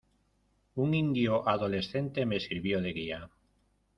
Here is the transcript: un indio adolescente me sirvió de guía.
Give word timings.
un 0.85 0.95
indio 0.95 1.43
adolescente 1.47 2.25
me 2.25 2.39
sirvió 2.39 2.81
de 2.81 2.91
guía. 2.91 3.29